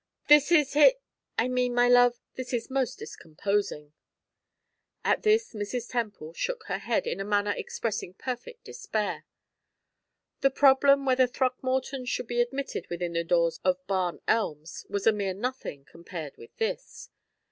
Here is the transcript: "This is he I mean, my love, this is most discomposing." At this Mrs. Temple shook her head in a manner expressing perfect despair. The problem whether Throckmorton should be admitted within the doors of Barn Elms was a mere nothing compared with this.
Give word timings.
"This 0.29 0.51
is 0.51 0.73
he 0.73 0.95
I 1.37 1.47
mean, 1.47 1.75
my 1.75 1.87
love, 1.87 2.15
this 2.33 2.53
is 2.53 2.71
most 2.71 2.97
discomposing." 2.97 3.93
At 5.05 5.21
this 5.21 5.53
Mrs. 5.53 5.91
Temple 5.91 6.33
shook 6.33 6.63
her 6.63 6.79
head 6.79 7.05
in 7.05 7.19
a 7.19 7.23
manner 7.23 7.53
expressing 7.55 8.15
perfect 8.15 8.63
despair. 8.63 9.25
The 10.39 10.49
problem 10.49 11.05
whether 11.05 11.27
Throckmorton 11.27 12.05
should 12.05 12.25
be 12.25 12.41
admitted 12.41 12.87
within 12.89 13.13
the 13.13 13.23
doors 13.23 13.59
of 13.63 13.85
Barn 13.85 14.21
Elms 14.27 14.87
was 14.89 15.05
a 15.05 15.11
mere 15.11 15.35
nothing 15.35 15.85
compared 15.85 16.35
with 16.35 16.57
this. 16.57 17.09